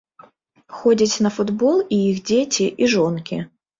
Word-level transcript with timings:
Ходзяць 0.77 1.23
на 1.27 1.31
футбол 1.37 1.77
і 1.99 2.03
іх 2.09 2.17
дзеці, 2.31 2.65
і 2.87 2.89
жонкі. 2.95 3.37